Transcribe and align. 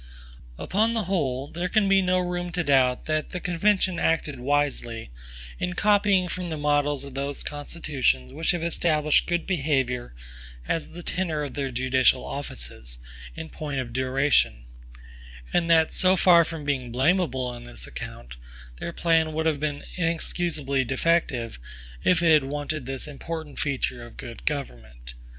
Upon 0.57 0.95
the 0.95 1.03
whole, 1.03 1.47
there 1.47 1.69
can 1.69 1.87
be 1.87 2.01
no 2.01 2.17
room 2.17 2.51
to 2.53 2.63
doubt 2.63 3.05
that 3.05 3.29
the 3.29 3.39
convention 3.39 3.99
acted 3.99 4.39
wisely 4.39 5.11
in 5.59 5.73
copying 5.75 6.27
from 6.27 6.49
the 6.49 6.57
models 6.57 7.03
of 7.03 7.13
those 7.13 7.43
constitutions 7.43 8.33
which 8.33 8.49
have 8.49 8.63
established 8.63 9.27
good 9.27 9.45
behavior 9.45 10.15
as 10.67 10.89
the 10.93 11.03
tenure 11.03 11.43
of 11.43 11.53
their 11.53 11.69
judicial 11.69 12.25
offices, 12.25 12.97
in 13.35 13.49
point 13.49 13.79
of 13.79 13.93
duration; 13.93 14.63
and 15.53 15.69
that 15.69 15.93
so 15.93 16.15
far 16.15 16.43
from 16.43 16.65
being 16.65 16.91
blamable 16.91 17.45
on 17.45 17.65
this 17.65 17.85
account, 17.85 18.37
their 18.79 18.91
plan 18.91 19.33
would 19.33 19.45
have 19.45 19.59
been 19.59 19.83
inexcusably 19.97 20.83
defective, 20.83 21.59
if 22.03 22.23
it 22.23 22.33
had 22.33 22.45
wanted 22.45 22.87
this 22.87 23.05
important 23.07 23.59
feature 23.59 24.03
of 24.03 24.17
good 24.17 24.45
government. 24.47 25.13